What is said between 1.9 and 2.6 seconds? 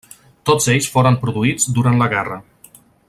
la guerra.